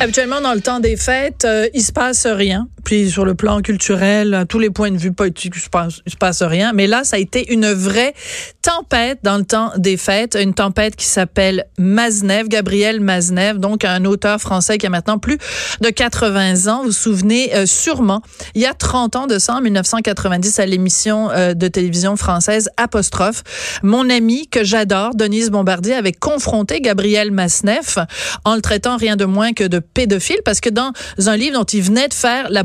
Habituellement, 0.00 0.40
dans 0.40 0.54
le 0.54 0.60
temps 0.60 0.78
des 0.78 0.96
fêtes, 0.96 1.44
euh, 1.44 1.68
il 1.74 1.82
se 1.82 1.92
passe 1.92 2.26
rien. 2.26 2.68
Puis 2.88 3.10
sur 3.10 3.26
le 3.26 3.34
plan 3.34 3.60
culturel, 3.60 4.46
tous 4.48 4.58
les 4.58 4.70
points 4.70 4.90
de 4.90 4.96
vue 4.96 5.12
politiques, 5.12 5.52
il 5.56 5.60
se 5.60 5.68
passe, 5.68 6.00
se 6.06 6.16
passe 6.16 6.40
rien. 6.42 6.72
Mais 6.72 6.86
là, 6.86 7.04
ça 7.04 7.16
a 7.16 7.18
été 7.18 7.52
une 7.52 7.70
vraie 7.70 8.14
tempête 8.62 9.18
dans 9.22 9.36
le 9.36 9.44
temps 9.44 9.72
des 9.76 9.98
fêtes. 9.98 10.38
Une 10.40 10.54
tempête 10.54 10.96
qui 10.96 11.04
s'appelle 11.04 11.66
Maznev, 11.78 12.48
Gabriel 12.48 13.00
Maznev, 13.02 13.58
donc 13.58 13.84
un 13.84 14.06
auteur 14.06 14.40
français 14.40 14.78
qui 14.78 14.86
a 14.86 14.88
maintenant 14.88 15.18
plus 15.18 15.36
de 15.82 15.90
80 15.90 16.66
ans. 16.68 16.78
Vous 16.78 16.86
vous 16.86 16.92
souvenez 16.92 17.54
euh, 17.54 17.66
sûrement, 17.66 18.22
il 18.54 18.62
y 18.62 18.66
a 18.66 18.72
30 18.72 19.16
ans 19.16 19.26
de 19.26 19.38
ça, 19.38 19.56
en 19.56 19.60
1990, 19.60 20.58
à 20.58 20.64
l'émission 20.64 21.30
euh, 21.30 21.52
de 21.52 21.68
télévision 21.68 22.16
française 22.16 22.70
Apostrophe, 22.78 23.42
mon 23.82 24.08
ami 24.08 24.48
que 24.48 24.64
j'adore, 24.64 25.14
Denise 25.14 25.50
Bombardier, 25.50 25.92
avait 25.92 26.12
confronté 26.12 26.80
Gabriel 26.80 27.32
Maznev 27.32 28.06
en 28.46 28.54
le 28.54 28.62
traitant 28.62 28.96
rien 28.96 29.16
de 29.16 29.26
moins 29.26 29.52
que 29.52 29.64
de 29.64 29.78
pédophile 29.78 30.40
parce 30.42 30.60
que 30.60 30.70
dans 30.70 30.92
un 31.26 31.36
livre 31.36 31.58
dont 31.58 31.64
il 31.64 31.82
venait 31.82 32.08
de 32.08 32.14
faire 32.14 32.48
la 32.48 32.64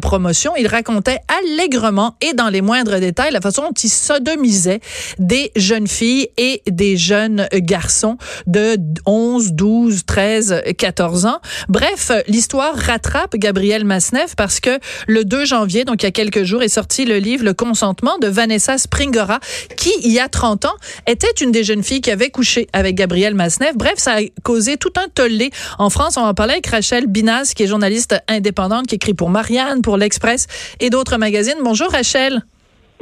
il 0.58 0.68
racontait 0.68 1.20
allègrement 1.28 2.16
et 2.22 2.34
dans 2.34 2.50
les 2.50 2.62
moindres 2.62 3.00
détails 3.00 3.32
la 3.32 3.42
façon 3.42 3.64
dont 3.64 3.74
il 3.84 3.90
sodomisait 3.90 4.80
des 5.18 5.52
jeunes 5.56 5.88
filles 5.88 6.28
et 6.38 6.62
des 6.68 6.98
jeunes 6.98 7.48
garçons 7.54 8.18
de 8.46 8.78
11, 9.06 9.54
12, 9.54 10.06
13, 10.06 10.62
14 10.78 11.26
ans. 11.26 11.40
Bref, 11.68 12.12
l'histoire 12.28 12.76
rattrape 12.76 13.36
Gabriel 13.38 13.86
Masneff 13.86 14.36
parce 14.36 14.60
que 14.60 14.80
le 15.08 15.26
2 15.26 15.46
janvier, 15.46 15.84
donc 15.84 16.04
il 16.04 16.06
y 16.06 16.10
a 16.10 16.12
quelques 16.12 16.44
jours, 16.44 16.62
est 16.62 16.70
sorti 16.70 17.06
le 17.06 17.18
livre 17.18 17.44
Le 17.44 17.54
consentement 17.54 18.18
de 18.20 18.28
Vanessa 18.28 18.78
Springora 18.78 19.40
qui, 19.78 19.92
il 20.04 20.12
y 20.12 20.20
a 20.20 20.30
30 20.30 20.66
ans, 20.66 20.76
était 21.08 21.28
une 21.42 21.52
des 21.52 21.64
jeunes 21.64 21.84
filles 21.84 22.02
qui 22.02 22.12
avait 22.12 22.30
couché 22.30 22.68
avec 22.74 22.96
Gabriel 22.96 23.34
Masneff. 23.34 23.76
Bref, 23.76 23.96
ça 23.98 24.18
a 24.18 24.22
causé 24.44 24.78
tout 24.78 24.94
un 24.96 25.08
tollé. 25.14 25.50
En 25.80 25.90
France, 25.90 26.18
on 26.18 26.22
en 26.22 26.34
parler 26.34 26.54
avec 26.54 26.68
Rachel 26.68 27.08
Binas, 27.08 27.54
qui 27.56 27.64
est 27.64 27.68
journaliste 27.68 28.16
indépendante, 28.28 28.88
qui 28.88 28.96
écrit 28.96 29.14
pour 29.14 29.30
Marianne, 29.30 29.82
pour 29.82 29.98
l'Express 30.04 30.48
et 30.80 30.90
d'autres 30.90 31.18
magazines. 31.18 31.58
Bonjour 31.64 31.90
Rachel. 31.90 32.44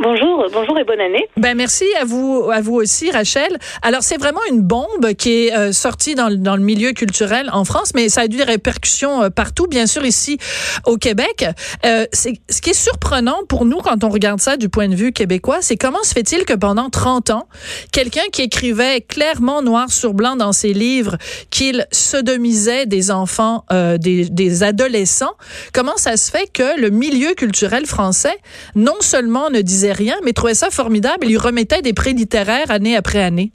Bonjour, 0.01 0.43
bonjour 0.51 0.79
et 0.79 0.83
bonne 0.83 0.99
année. 0.99 1.27
Ben 1.37 1.55
merci 1.55 1.85
à 1.99 2.05
vous, 2.05 2.49
à 2.51 2.59
vous 2.59 2.73
aussi, 2.73 3.11
Rachel. 3.11 3.55
Alors 3.83 4.01
c'est 4.01 4.17
vraiment 4.17 4.41
une 4.49 4.61
bombe 4.61 5.13
qui 5.15 5.45
est 5.45 5.55
euh, 5.55 5.73
sortie 5.73 6.15
dans, 6.15 6.35
dans, 6.35 6.55
le 6.55 6.63
milieu 6.63 6.91
culturel 6.93 7.51
en 7.53 7.65
France, 7.65 7.91
mais 7.93 8.09
ça 8.09 8.21
a 8.21 8.25
eu 8.25 8.29
des 8.29 8.43
répercussions 8.43 9.21
euh, 9.21 9.29
partout, 9.29 9.67
bien 9.67 9.85
sûr 9.85 10.03
ici 10.03 10.39
au 10.87 10.97
Québec. 10.97 11.45
Euh, 11.85 12.07
c'est 12.13 12.33
ce 12.49 12.61
qui 12.61 12.71
est 12.71 12.73
surprenant 12.73 13.41
pour 13.47 13.63
nous 13.65 13.77
quand 13.77 14.03
on 14.03 14.09
regarde 14.09 14.41
ça 14.41 14.57
du 14.57 14.69
point 14.69 14.87
de 14.87 14.95
vue 14.95 15.11
québécois, 15.11 15.59
c'est 15.61 15.77
comment 15.77 16.01
se 16.01 16.13
fait-il 16.13 16.45
que 16.45 16.53
pendant 16.53 16.89
30 16.89 17.29
ans, 17.29 17.47
quelqu'un 17.91 18.25
qui 18.31 18.41
écrivait 18.41 19.01
clairement 19.01 19.61
noir 19.61 19.91
sur 19.91 20.15
blanc 20.15 20.35
dans 20.35 20.51
ses 20.51 20.73
livres 20.73 21.17
qu'il 21.51 21.85
sodomisait 21.91 22.87
des 22.87 23.11
enfants, 23.11 23.65
des, 23.99 24.25
des 24.25 24.63
adolescents, 24.63 25.35
comment 25.73 25.97
ça 25.97 26.17
se 26.17 26.31
fait 26.31 26.51
que 26.51 26.79
le 26.79 26.89
milieu 26.89 27.35
culturel 27.35 27.85
français 27.85 28.35
non 28.73 28.99
seulement 29.01 29.51
ne 29.51 29.61
disait 29.61 29.90
rien, 29.93 30.15
mais 30.23 30.33
trouvait 30.33 30.53
ça 30.53 30.69
formidable. 30.69 31.25
Il 31.25 31.29
lui 31.29 31.37
remettait 31.37 31.81
des 31.81 31.93
prix 31.93 32.13
littéraires 32.13 32.71
année 32.71 32.95
après 32.95 33.21
année. 33.21 33.51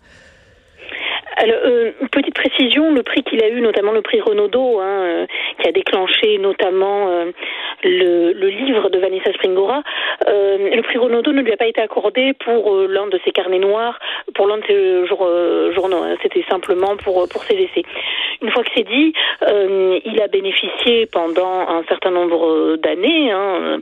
Alors, 1.39 1.57
euh, 1.67 1.93
petite 2.11 2.35
précision, 2.35 2.93
le 2.93 3.03
prix 3.03 3.23
qu'il 3.23 3.43
a 3.45 3.49
eu, 3.49 3.61
notamment 3.61 3.93
le 3.93 4.01
prix 4.01 4.23
Renaudot, 4.23 4.81
hein, 4.81 5.03
euh, 5.03 5.27
qui 5.61 5.69
a 5.69 5.73
déclenché 5.73 6.39
notamment 6.39 7.09
euh, 7.11 7.31
le, 7.85 8.49
livre 8.49 8.89
de 8.89 8.99
Vanessa 8.99 9.31
Springora, 9.35 9.83
le 10.27 10.81
prix 10.81 10.97
Renaudot 10.97 11.33
ne 11.33 11.43
lui 11.43 11.53
a 11.53 11.59
pas 11.59 11.67
été 11.67 11.83
accordé 11.83 12.33
pour 12.33 12.75
l'un 12.89 13.07
de 13.09 13.21
ses 13.23 13.33
carnets 13.33 13.59
noirs, 13.59 13.99
pour 14.35 14.47
l'un 14.47 14.57
de 14.59 14.65
ses 14.67 15.07
journaux. 15.75 16.03
Hein, 16.03 16.17
C'était 16.23 16.45
simplement 16.49 16.97
pour 16.97 17.29
pour 17.29 17.45
ses 17.45 17.55
essais. 17.55 17.83
Une 18.41 18.51
fois 18.51 18.63
que 18.65 18.71
c'est 18.75 18.89
dit, 18.89 19.13
il 20.05 20.21
a 20.23 20.29
bénéficié 20.29 21.07
pendant 21.07 21.69
un 21.69 21.85
certain 21.89 22.11
nombre 22.11 22.77
d'années, 22.77 23.31
hein, 23.31 23.81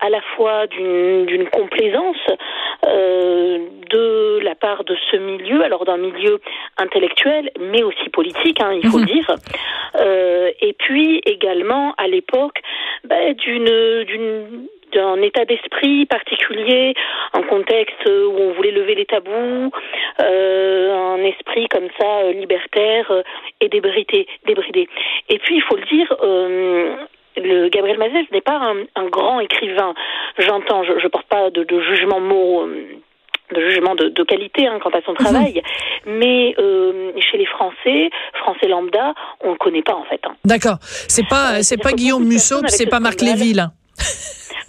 à 0.00 0.10
la 0.10 0.20
fois 0.36 0.66
d'une 0.66 1.48
complaisance 1.50 2.16
de 2.84 4.40
la 4.42 4.54
part 4.54 4.84
de 4.84 4.96
ce 5.10 5.16
milieu, 5.16 5.62
alors 5.62 5.84
d'un 5.84 5.98
milieu 5.98 6.40
intellectuel, 6.78 7.50
mais 7.60 7.82
aussi 7.82 8.08
politique, 8.10 8.60
hein, 8.60 8.72
il 8.82 8.88
faut 8.88 8.98
le 8.98 9.06
dire. 9.06 9.30
Euh, 10.00 10.50
et 10.60 10.72
puis 10.72 11.20
également 11.26 11.94
à 11.98 12.08
l'époque 12.08 12.60
bah, 13.04 13.32
d'une 13.34 14.04
d'une 14.04 14.68
d'un 14.92 15.22
état 15.22 15.46
d'esprit 15.46 16.04
particulier, 16.04 16.92
un 17.32 17.42
contexte 17.44 18.04
où 18.06 18.36
on 18.38 18.52
voulait 18.52 18.72
lever 18.72 18.94
les 18.94 19.06
tabous, 19.06 19.70
euh, 20.20 21.14
un 21.14 21.24
esprit 21.24 21.66
comme 21.68 21.88
ça 21.98 22.18
euh, 22.24 22.32
libertaire 22.32 23.10
euh, 23.10 23.22
et 23.62 23.70
débridé, 23.70 24.26
débridé. 24.44 24.88
Et 25.30 25.38
puis 25.38 25.56
il 25.56 25.62
faut 25.62 25.76
le 25.76 25.86
dire. 25.86 26.14
Euh, 26.22 26.96
le 27.36 27.68
Gabriel 27.68 27.98
Mazet 27.98 28.26
n'est 28.32 28.40
pas 28.40 28.56
un, 28.56 28.76
un, 28.96 29.08
grand 29.08 29.40
écrivain. 29.40 29.94
J'entends, 30.38 30.84
je 30.84 30.92
ne 30.92 31.08
porte 31.08 31.26
pas 31.26 31.50
de, 31.50 31.64
de 31.64 31.80
jugement 31.80 32.20
moraux 32.20 32.66
de 33.52 33.60
jugement 33.68 33.94
de, 33.94 34.08
de 34.08 34.22
qualité 34.22 34.66
hein, 34.66 34.78
quant 34.82 34.90
à 34.90 35.02
son 35.04 35.14
travail, 35.14 35.62
mmh. 36.06 36.10
mais 36.10 36.54
euh, 36.58 37.12
chez 37.30 37.38
les 37.38 37.46
Français, 37.46 38.10
Français 38.34 38.68
lambda, 38.68 39.14
on 39.40 39.52
le 39.52 39.58
connaît 39.58 39.82
pas 39.82 39.94
en 39.94 40.04
fait. 40.04 40.20
Hein. 40.24 40.34
D'accord. 40.44 40.78
C'est 40.80 41.28
pas 41.28 41.58
euh, 41.58 41.62
c'est 41.62 41.76
pas 41.76 41.92
Guillaume 41.92 42.24
Musso, 42.24 42.56
c'est 42.68 42.88
pas 42.88 43.00
Marc 43.00 43.20
Lévy 43.20 43.52
là. 43.52 43.72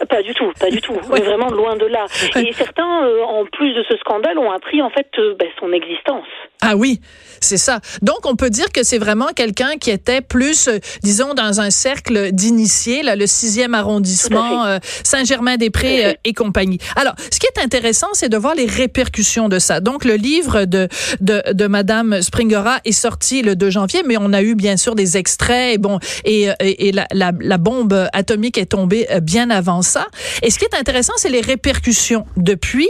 Pas 0.08 0.22
du 0.22 0.34
tout, 0.34 0.52
pas 0.58 0.70
du 0.70 0.80
tout. 0.80 0.92
Ouais. 1.10 1.20
vraiment 1.20 1.50
loin 1.50 1.76
de 1.76 1.86
là. 1.86 2.06
Et 2.36 2.52
certains, 2.52 3.04
euh, 3.04 3.22
en 3.22 3.44
plus 3.46 3.72
de 3.74 3.84
ce 3.88 3.96
scandale, 3.98 4.38
ont 4.38 4.50
appris 4.50 4.82
en 4.82 4.90
fait 4.90 5.06
euh, 5.18 5.34
ben, 5.38 5.48
son 5.60 5.72
existence. 5.72 6.26
Ah 6.60 6.76
oui, 6.76 7.00
c'est 7.44 7.56
ça. 7.56 7.80
Donc 8.02 8.26
on 8.26 8.36
peut 8.36 8.50
dire 8.50 8.70
que 8.72 8.82
c'est 8.82 8.98
vraiment 8.98 9.28
quelqu'un 9.34 9.76
qui 9.78 9.90
était 9.90 10.20
plus, 10.20 10.68
euh, 10.68 10.78
disons, 11.02 11.34
dans 11.34 11.60
un 11.60 11.70
cercle 11.70 12.32
d'initiés, 12.32 13.02
là, 13.02 13.16
le 13.16 13.26
sixième 13.26 13.74
arrondissement, 13.74 14.64
euh, 14.64 14.78
Saint-Germain-des-Prés 15.02 16.06
euh, 16.06 16.12
et 16.24 16.32
compagnie. 16.32 16.78
Alors, 16.96 17.14
ce 17.30 17.38
qui 17.38 17.46
est 17.46 17.62
intéressant, 17.62 18.08
c'est 18.14 18.28
de 18.28 18.36
voir 18.36 18.54
les 18.54 18.66
répercussions 18.66 19.48
de 19.48 19.58
ça. 19.58 19.80
Donc 19.80 20.04
le 20.04 20.14
livre 20.14 20.64
de 20.64 20.88
de, 21.20 21.42
de 21.52 21.66
Madame 21.66 22.22
Springora 22.22 22.78
est 22.84 22.92
sorti 22.92 23.42
le 23.42 23.56
2 23.56 23.70
janvier, 23.70 24.02
mais 24.06 24.16
on 24.18 24.32
a 24.32 24.42
eu 24.42 24.54
bien 24.54 24.76
sûr 24.76 24.94
des 24.94 25.16
extraits. 25.16 25.74
Et 25.74 25.78
bon, 25.78 25.98
et, 26.24 26.48
et, 26.60 26.88
et 26.88 26.92
la, 26.92 27.06
la, 27.12 27.32
la 27.38 27.58
bombe 27.58 28.08
atomique 28.12 28.58
est 28.58 28.66
tombée 28.66 29.06
bien 29.22 29.50
avant 29.50 29.82
ça. 29.82 30.06
Et 30.42 30.50
ce 30.50 30.58
qui 30.58 30.64
est 30.64 30.74
intéressant, 30.74 31.12
c'est 31.16 31.28
les 31.28 31.40
répercussions 31.40 32.26
depuis. 32.36 32.88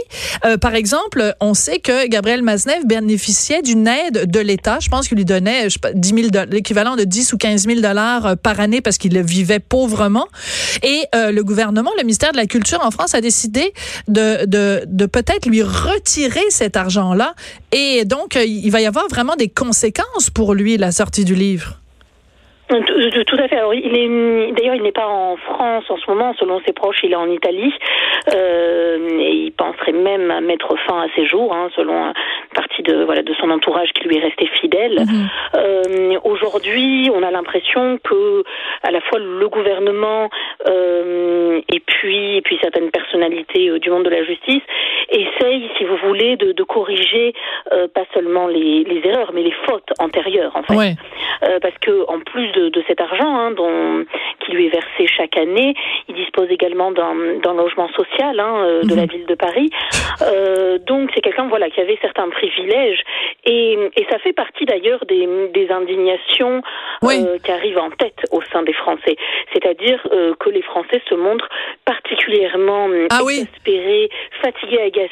Par 0.61 0.75
exemple, 0.75 1.35
on 1.39 1.53
sait 1.53 1.79
que 1.79 2.07
Gabriel 2.07 2.41
Maznev 2.41 2.85
bénéficiait 2.85 3.61
d'une 3.61 3.87
aide 3.87 4.29
de 4.29 4.39
l'État. 4.45 4.77
Je 4.81 4.89
pense 4.89 5.07
qu'il 5.07 5.17
lui 5.17 5.25
donnait 5.25 5.65
je 5.65 5.69
sais 5.69 5.79
pas, 5.79 5.93
10 5.93 6.29
000 6.31 6.45
l'équivalent 6.49 6.95
de 6.95 7.03
10 7.03 7.33
ou 7.33 7.37
15 7.37 7.67
000 7.67 7.81
dollars 7.81 8.37
par 8.37 8.59
année 8.59 8.81
parce 8.81 8.97
qu'il 8.97 9.19
vivait 9.21 9.59
pauvrement. 9.59 10.27
Et 10.83 11.03
euh, 11.15 11.31
le 11.31 11.43
gouvernement, 11.43 11.91
le 11.97 12.03
ministère 12.03 12.31
de 12.31 12.37
la 12.37 12.45
Culture 12.45 12.79
en 12.83 12.91
France 12.91 13.15
a 13.15 13.21
décidé 13.21 13.73
de, 14.07 14.45
de, 14.45 15.05
peut-être 15.05 15.47
lui 15.47 15.61
retirer 15.61 16.49
cet 16.49 16.77
argent-là. 16.77 17.33
Et 17.71 18.05
donc, 18.05 18.35
il 18.35 18.69
va 18.69 18.81
y 18.81 18.85
avoir 18.85 19.07
vraiment 19.07 19.35
des 19.35 19.49
conséquences 19.49 20.29
pour 20.29 20.53
lui, 20.53 20.77
la 20.77 20.91
sortie 20.91 21.25
du 21.25 21.35
livre. 21.35 21.79
Tout 22.67 23.37
à 23.37 23.47
fait. 23.47 23.57
D'ailleurs, 23.57 24.75
il 24.75 24.81
n'est 24.81 24.91
pas 24.91 25.07
en 25.07 25.37
France 25.37 25.83
en 25.89 25.97
ce 25.97 26.09
moment. 26.09 26.33
Selon 26.39 26.59
ses 26.65 26.73
proches, 26.73 26.97
il 27.03 27.11
est 27.11 27.15
en 27.15 27.29
Italie. 27.29 27.71
Euh, 28.33 29.19
et 29.19 29.33
il 29.45 29.51
penserait 29.51 29.91
même 29.91 30.31
à 30.31 30.41
mettre 30.41 30.75
fin 30.87 31.03
à 31.03 31.07
ses 31.15 31.27
jours, 31.27 31.53
hein, 31.53 31.69
selon 31.75 32.11
partie 32.75 32.83
de 32.83 33.03
voilà 33.03 33.21
de 33.21 33.33
son 33.35 33.49
entourage 33.49 33.89
qui 33.93 34.07
lui 34.07 34.17
est 34.17 34.21
resté 34.21 34.47
fidèle. 34.47 34.97
-hmm. 34.97 35.27
euh, 35.55 36.19
Aujourd'hui, 36.23 37.09
on 37.13 37.23
a 37.23 37.31
l'impression 37.31 37.97
que 38.03 38.43
à 38.83 38.91
la 38.91 39.01
fois 39.01 39.19
le 39.19 39.47
gouvernement 39.49 40.29
euh, 40.67 41.61
et 41.75 41.79
puis 41.79 42.37
et 42.37 42.41
puis 42.41 42.57
certaines 42.61 42.91
personnalités 42.91 43.69
euh, 43.69 43.79
du 43.79 43.89
monde 43.89 44.05
de 44.05 44.09
la 44.09 44.23
justice 44.23 44.63
essayent, 45.21 45.69
si 45.77 45.83
vous 45.85 45.97
voulez, 45.97 46.35
de, 46.37 46.51
de 46.51 46.63
corriger 46.63 47.33
euh, 47.71 47.87
pas 47.87 48.05
seulement 48.13 48.47
les, 48.47 48.83
les, 48.83 49.01
erreurs, 49.07 49.31
mais 49.33 49.43
les 49.43 49.53
fautes 49.67 49.89
antérieures, 49.99 50.55
en 50.55 50.63
fait. 50.63 50.75
Ouais. 50.75 50.95
parce 51.61 51.77
que 51.79 52.05
en 52.09 52.19
plus 52.19 52.51
de, 52.53 52.69
de 52.69 52.83
cet 52.87 52.99
argent 53.01 53.37
hein, 53.37 53.51
dont, 53.51 54.05
qui 54.39 54.51
lui 54.51 54.67
est 54.67 54.69
versé 54.69 55.07
chaque 55.07 55.37
année. 55.37 55.73
Il 56.07 56.15
dispose 56.15 56.49
également 56.49 56.91
d'un 56.91 57.53
logement 57.53 57.89
social 57.89 58.39
hein, 58.39 58.55
euh, 58.65 58.83
de 58.83 58.95
la 58.95 59.03
Mhm. 59.03 59.09
ville 59.11 59.25
de 59.25 59.35
Paris. 59.35 59.69
Euh, 60.21 60.77
donc 60.79 61.09
c'est 61.13 61.21
quelqu'un 61.21 61.47
voilà 61.47 61.69
qui 61.69 61.79
avait 61.81 61.97
certains 62.01 62.29
privilèges 62.29 63.01
et, 63.45 63.73
et 63.95 64.05
ça 64.09 64.17
fait 64.19 64.33
partie 64.33 64.65
d'ailleurs 64.65 65.05
des, 65.05 65.27
des 65.53 65.69
indignations 65.71 66.61
Oui. 67.01 67.15
euh, 67.25 67.37
qui 67.43 67.51
arrivent 67.51 67.77
en 67.79 67.89
tête 67.91 68.19
au 68.31 68.41
sein 68.51 68.63
des 68.63 68.73
Français. 68.73 69.15
C'est-à-dire 69.53 69.99
euh, 70.11 70.33
que 70.39 70.49
les 70.49 70.61
Français 70.61 71.01
se 71.09 71.15
montrent 71.15 71.49
particulièrement 71.85 72.89
euh, 72.89 73.07
Ah 73.11 73.21
oui. 73.23 73.41
exaspérés, 73.41 74.09
fatigués, 74.41 74.81
agacés 74.81 75.04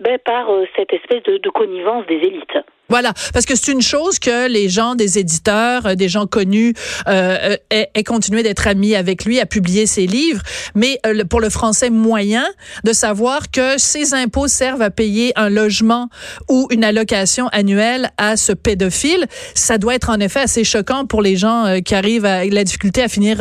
ben, 0.00 0.18
par 0.24 0.50
euh, 0.50 0.64
cette 0.76 0.92
espèce 0.92 1.22
de, 1.24 1.38
de 1.38 1.50
connivence 1.50 2.06
des 2.06 2.16
élites. 2.16 2.58
Voilà, 2.90 3.12
parce 3.34 3.44
que 3.44 3.54
c'est 3.54 3.70
une 3.70 3.82
chose 3.82 4.18
que 4.18 4.48
les 4.48 4.70
gens 4.70 4.94
des 4.94 5.18
éditeurs, 5.18 5.84
euh, 5.84 5.94
des 5.94 6.08
gens 6.08 6.26
connus, 6.26 6.72
euh, 7.06 7.36
euh, 7.42 7.56
aient, 7.68 7.90
aient 7.94 8.04
continué 8.04 8.42
d'être 8.42 8.66
amis 8.66 8.94
avec 8.94 9.26
lui, 9.26 9.40
à 9.40 9.46
publier 9.46 9.84
ses 9.86 10.06
livres, 10.06 10.40
mais 10.74 10.98
euh, 11.04 11.22
pour 11.24 11.40
le 11.40 11.50
français 11.50 11.90
moyen, 11.90 12.46
de 12.84 12.94
savoir 12.94 13.50
que 13.50 13.76
ses 13.76 14.14
impôts 14.14 14.48
servent 14.48 14.80
à 14.80 14.90
payer 14.90 15.32
un 15.36 15.50
logement 15.50 16.08
ou 16.48 16.66
une 16.70 16.82
allocation 16.82 17.48
annuelle 17.48 18.10
à 18.16 18.38
ce 18.38 18.52
pédophile, 18.52 19.26
ça 19.54 19.76
doit 19.76 19.94
être 19.94 20.08
en 20.08 20.18
effet 20.18 20.40
assez 20.40 20.64
choquant 20.64 21.04
pour 21.04 21.20
les 21.20 21.36
gens 21.36 21.80
qui 21.84 21.94
arrivent 21.94 22.24
à 22.24 22.46
la 22.46 22.64
difficulté 22.64 23.02
à 23.02 23.08
finir 23.08 23.38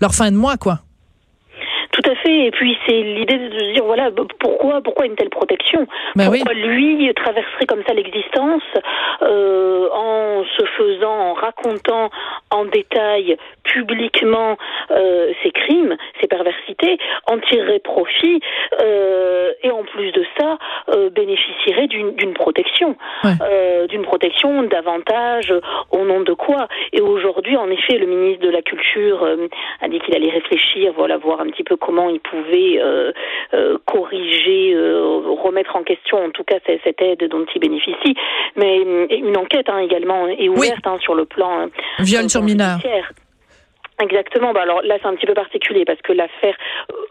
leur 0.00 0.14
fin 0.14 0.30
de 0.30 0.36
mois, 0.36 0.56
quoi. 0.56 0.85
Tout 1.96 2.10
à 2.10 2.14
fait. 2.16 2.46
Et 2.46 2.50
puis 2.50 2.76
c'est 2.86 3.00
l'idée 3.00 3.38
de 3.38 3.58
se 3.58 3.72
dire 3.72 3.84
voilà 3.84 4.10
b- 4.10 4.28
pourquoi 4.38 4.80
pourquoi 4.82 5.06
une 5.06 5.14
telle 5.16 5.30
protection? 5.30 5.86
Ben 6.14 6.28
oui. 6.30 6.42
Pourquoi 6.44 6.54
lui 6.54 7.10
traverserait 7.14 7.66
comme 7.66 7.82
ça 7.86 7.94
l'existence 7.94 8.62
euh, 9.22 9.88
en 9.92 10.44
se 10.44 10.64
faisant, 10.76 11.18
en 11.30 11.32
racontant 11.34 12.10
en 12.50 12.64
détail 12.66 13.36
publiquement 13.64 14.56
euh, 14.90 15.32
ses 15.42 15.50
crimes, 15.50 15.96
ses 16.20 16.26
perversités, 16.28 16.98
en 17.26 17.38
tirerait 17.38 17.78
profit 17.80 18.40
euh, 18.82 19.52
et 19.62 19.70
en 19.70 19.82
plus 19.84 20.12
de 20.12 20.24
ça 20.38 20.58
bénéficierait 21.14 21.86
d'une 21.88 22.14
d'une 22.16 22.34
protection, 22.34 22.96
Ouais. 23.24 23.86
d'une 23.88 24.02
protection 24.02 24.62
davantage 24.64 25.52
au 25.90 26.04
nom 26.04 26.20
de 26.20 26.32
quoi? 26.34 26.68
Et 26.92 27.00
aujourd'hui, 27.00 27.56
en 27.56 27.70
effet, 27.70 27.96
le 27.98 28.06
ministre 28.06 28.44
de 28.44 28.50
la 28.50 28.62
Culture 28.62 29.26
a 29.80 29.88
dit 29.88 29.98
qu'il 30.00 30.14
allait 30.14 30.30
réfléchir, 30.30 30.92
voilà, 30.96 31.16
voir 31.16 31.40
un 31.40 31.46
petit 31.46 31.64
peu 31.64 31.76
comment 31.86 32.10
il 32.10 32.20
pouvait 32.20 32.80
euh, 32.80 33.12
euh, 33.54 33.78
corriger, 33.86 34.74
euh, 34.74 35.20
remettre 35.42 35.76
en 35.76 35.84
question, 35.84 36.18
en 36.18 36.30
tout 36.30 36.42
cas, 36.42 36.56
cette, 36.66 37.00
aide 37.00 37.28
dont 37.30 37.46
il 37.54 37.60
bénéficie. 37.60 38.16
Mais 38.56 38.78
une 38.78 39.36
enquête 39.36 39.68
hein, 39.68 39.78
également 39.78 40.26
est 40.26 40.48
ouverte 40.48 40.86
hein, 40.86 40.98
sur 41.00 41.14
le 41.14 41.24
plan 41.24 41.68
Viol 42.00 42.28
sur 42.28 42.42
mineur. 42.42 42.78
Exactement. 43.98 44.52
Bah 44.52 44.62
alors 44.62 44.82
là, 44.82 44.96
c'est 45.00 45.08
un 45.08 45.14
petit 45.14 45.24
peu 45.26 45.32
particulier 45.32 45.86
parce 45.86 46.00
que 46.02 46.12
l'affaire, 46.12 46.54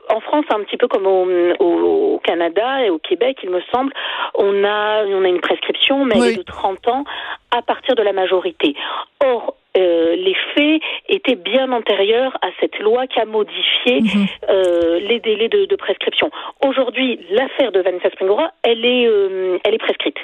en 0.10 0.20
France, 0.20 0.46
un 0.54 0.64
petit 0.64 0.78
peu 0.78 0.88
comme 0.88 1.08
au, 1.08 1.26
au, 1.60 2.16
au 2.16 2.20
Canada 2.20 2.86
et 2.86 2.92
au 2.92 3.00
Québec, 3.00 3.40
il 3.42 3.50
me 3.50 3.62
semble, 3.74 3.92
on 4.36 4.64
a, 4.64 5.04
on 5.06 5.24
a 5.24 5.28
une 5.28 5.42
prescription, 5.42 6.06
mais 6.06 6.16
Oui. 6.16 6.28
elle 6.28 6.34
est 6.34 6.38
de 6.38 6.44
30 6.44 6.88
ans 6.90 7.04
à 7.50 7.64
partir 7.64 7.96
de 7.96 8.04
la 8.04 8.14
majorité. 8.14 8.76
Or, 9.24 9.56
euh, 9.78 10.16
les 10.16 10.36
faits 10.54 10.82
étaient 11.10 11.36
bien 11.36 11.72
antérieurs 11.72 12.38
à 12.42 12.50
cette 12.60 12.80
loi 12.80 13.08
qui 13.08 13.20
a 13.20 13.26
modifié 13.26 14.02
Mhm. 14.02 14.26
euh, 14.50 15.00
les 15.00 15.20
délais 15.20 15.48
de, 15.50 15.66
de 15.66 15.76
prescription. 15.76 16.32
Aujourd'hui, 16.66 17.20
l'affaire 17.30 17.72
de 17.72 17.82
Vanessa 17.82 18.10
Springora, 18.10 18.52
elle 18.64 18.84
est, 18.86 19.08
euh, 19.08 19.58
elle 19.64 19.74
est 19.74 19.80
prescrite. 19.80 20.18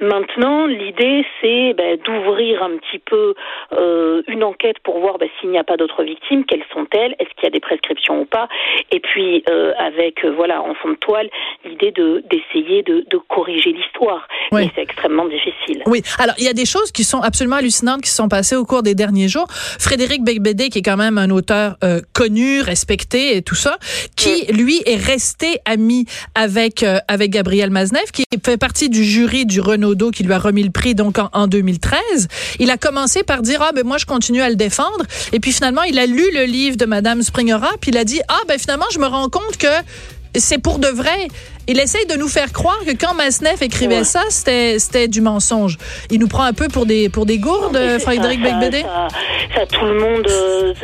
Maintenant, 0.00 0.66
l'idée, 0.66 1.24
c'est 1.40 1.74
ben, 1.74 1.96
d'ouvrir 2.04 2.62
un 2.62 2.76
petit 2.78 2.98
peu 2.98 3.34
euh, 3.72 4.22
une 4.28 4.44
enquête 4.44 4.78
pour 4.80 4.98
voir 4.98 5.18
ben, 5.18 5.28
s'il 5.40 5.50
n'y 5.50 5.58
a 5.58 5.64
pas 5.64 5.76
d'autres 5.76 6.02
victimes, 6.04 6.44
quelles 6.44 6.64
sont-elles, 6.72 7.14
est-ce 7.18 7.28
qu'il 7.34 7.44
y 7.44 7.46
a 7.46 7.50
des 7.50 7.60
prescriptions 7.60 8.20
ou 8.20 8.24
pas, 8.24 8.48
et 8.90 9.00
puis 9.00 9.44
euh, 9.50 9.72
avec 9.78 10.24
voilà 10.24 10.62
en 10.62 10.74
fond 10.74 10.90
de 10.90 10.94
toile 10.96 11.28
l'idée 11.64 11.90
de 11.90 12.22
d'essayer 12.30 12.82
de, 12.82 13.04
de 13.08 13.16
corriger 13.16 13.72
l'histoire. 13.72 14.26
Oui. 14.52 14.64
Mais 14.64 14.72
c'est 14.74 14.82
extrêmement 14.82 15.26
difficile. 15.26 15.82
Oui. 15.86 16.02
Alors, 16.18 16.34
il 16.38 16.44
y 16.44 16.48
a 16.48 16.52
des 16.52 16.66
choses 16.66 16.92
qui 16.92 17.04
sont 17.04 17.20
absolument 17.20 17.56
hallucinantes 17.56 18.02
qui 18.02 18.10
se 18.10 18.16
sont 18.16 18.28
passées 18.28 18.56
au 18.56 18.64
cours 18.64 18.82
des 18.82 18.94
derniers 18.94 19.28
jours. 19.28 19.46
Frédéric 19.50 20.22
Beigbeder, 20.22 20.68
qui 20.68 20.78
est 20.78 20.82
quand 20.82 20.96
même 20.96 21.18
un 21.18 21.30
auteur 21.30 21.76
euh, 21.82 22.00
connu, 22.12 22.60
respecté 22.60 23.36
et 23.36 23.42
tout 23.42 23.54
ça, 23.54 23.78
qui, 24.14 24.46
lui, 24.52 24.82
est 24.86 24.96
resté 24.96 25.58
ami 25.64 26.04
avec, 26.34 26.82
euh, 26.82 26.98
avec 27.08 27.30
Gabriel 27.30 27.70
Maznev, 27.70 28.10
qui 28.12 28.24
fait 28.44 28.58
partie 28.58 28.90
du 28.90 29.04
jury 29.04 29.46
du 29.46 29.60
Renaudot 29.60 30.10
qui 30.10 30.22
lui 30.22 30.32
a 30.32 30.38
remis 30.38 30.62
le 30.62 30.70
prix, 30.70 30.94
donc, 30.94 31.18
en, 31.18 31.30
en 31.32 31.46
2013. 31.46 32.28
Il 32.58 32.70
a 32.70 32.76
commencé 32.76 33.22
par 33.22 33.42
dire, 33.42 33.62
ah, 33.62 33.72
ben, 33.72 33.86
moi, 33.86 33.98
je 33.98 34.06
continue 34.06 34.42
à 34.42 34.50
le 34.50 34.56
défendre. 34.56 35.04
Et 35.32 35.40
puis, 35.40 35.52
finalement, 35.52 35.82
il 35.82 35.98
a 35.98 36.06
lu 36.06 36.24
le 36.34 36.44
livre 36.44 36.76
de 36.76 36.84
Madame 36.84 37.22
Springora, 37.22 37.70
puis 37.80 37.90
il 37.90 37.96
a 37.96 38.04
dit, 38.04 38.20
ah, 38.28 38.40
ben, 38.46 38.58
finalement, 38.58 38.86
je 38.92 38.98
me 38.98 39.06
rends 39.06 39.28
compte 39.28 39.56
que 39.56 39.66
c'est 40.36 40.58
pour 40.58 40.78
de 40.78 40.88
vrai. 40.88 41.28
Il 41.68 41.78
essaye 41.78 42.06
de 42.06 42.14
nous 42.14 42.28
faire 42.28 42.52
croire 42.52 42.78
que 42.84 42.90
quand 42.92 43.14
Masneff 43.14 43.62
écrivait 43.62 43.98
Ouais. 43.98 44.04
ça, 44.04 44.22
c'était 44.30 44.78
c'était 44.78 45.06
du 45.08 45.20
mensonge. 45.20 45.78
Il 46.10 46.18
nous 46.18 46.26
prend 46.28 46.42
un 46.42 46.52
peu 46.52 46.68
pour 46.68 46.86
des 46.86 47.08
pour 47.08 47.24
des 47.26 47.38
gourdes, 47.38 47.76
c'est 47.78 47.98
Frédéric 48.00 48.40
ça, 48.42 48.48
ça, 48.50 48.58
Becbédé? 48.58 48.82
ça, 48.82 49.08
ça, 49.54 49.66
tout 49.66 49.84
le 49.84 49.94
monde, 50.00 50.26
euh, 50.28 50.74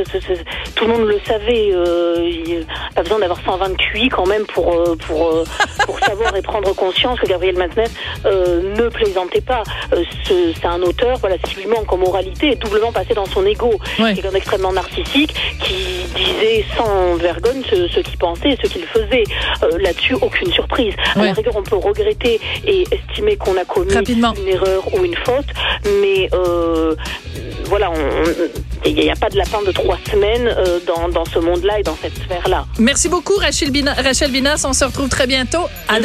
tout 0.77 0.85
le 0.87 0.93
monde 0.93 1.09
le 1.09 1.19
savait. 1.27 1.71
Euh, 1.73 2.17
il- 2.47 2.67
pas 2.95 3.03
besoin 3.03 3.19
d'avoir 3.19 3.41
120 3.45 3.77
QI 3.77 4.09
quand 4.09 4.27
même 4.27 4.45
pour 4.47 4.73
euh, 4.73 4.95
pour 5.07 5.29
euh, 5.29 5.45
pour 5.87 5.99
savoir 6.05 6.35
et 6.37 6.43
prendre 6.43 6.73
conscience 6.75 7.19
que 7.21 7.27
Gabriel 7.27 7.57
Matzneff 7.57 7.91
euh, 8.27 8.75
ne 8.77 8.89
plaisantait 8.89 9.41
pas. 9.41 9.63
Euh, 9.93 10.03
ce- 10.27 10.53
c'est 10.61 10.67
un 10.67 10.81
auteur, 10.83 11.19
voilà, 11.19 11.39
qui 11.39 11.57
lui 11.57 11.67
manque 11.67 11.93
en 11.93 11.97
moralité 11.99 12.53
est 12.53 12.57
doublement 12.57 12.93
passé 12.93 13.15
dans 13.15 13.27
son 13.27 13.45
ego. 13.47 13.73
Ouais. 13.99 14.15
Quelqu'un 14.15 14.33
d'extrêmement 14.33 14.73
narcissique 14.73 15.35
qui 15.63 15.75
disait 16.15 16.65
sans 16.77 17.17
vergogne 17.17 17.63
ce, 17.69 17.89
ce 17.89 18.01
qu'il 18.01 18.17
pensait 18.19 18.51
et 18.51 18.59
ce 18.63 18.69
qu'il 18.69 18.85
faisait. 18.85 19.25
Euh, 19.65 19.79
Là-dessus, 19.79 20.15
aucune 20.21 20.51
surprise. 20.53 20.68
À 20.71 21.19
Ouais. 21.19 21.27
la 21.27 21.33
rigueur, 21.33 21.55
on 21.57 21.63
peut 21.63 21.77
regretter 21.77 22.41
et 22.67 22.85
estimer 22.93 23.37
qu'on 23.37 23.57
a 23.57 23.65
commis 23.65 23.93
Rapidement. 23.95 24.35
une 24.35 24.49
erreur 24.49 24.83
ou 24.95 25.05
une 25.05 25.17
faute, 25.17 25.47
mais 26.03 26.29
euh, 26.35 26.95
voilà, 27.65 27.91
il 28.85 28.95
n'y 28.95 29.11
a, 29.11 29.17
pas 29.17 29.29
de 29.31 29.37
lapin 29.37 29.59
de 29.67 29.73
trois 29.73 29.99
semaines 30.11 30.47
euh, 30.47 30.79
dans, 30.87 31.09
dans 31.09 31.25
ce 31.25 31.39
monde-là 31.39 31.81
et 31.81 31.83
dans 31.83 31.97
cette 32.01 32.15
sphère-là. 32.17 32.67
Merci 32.79 33.09
beaucoup 33.09 33.35
Rachel 33.37 33.71
Bina, 33.71 33.95
Rachel 33.95 34.31
Binas, 34.31 34.65
on 34.69 34.73
se 34.73 34.85
retrouve 34.85 35.09
très 35.09 35.27
bientôt. 35.27 35.65
À 35.89 35.97